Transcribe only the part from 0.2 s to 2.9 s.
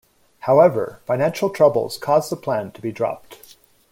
However, financial troubles caused the plan to